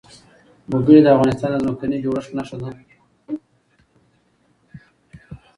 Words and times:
وګړي 0.71 0.99
د 1.03 1.07
افغانستان 1.15 1.49
د 1.53 1.57
ځمکې 1.63 1.85
د 1.89 1.93
جوړښت 2.03 2.31
نښه 2.37 2.57
ده. 2.61 2.69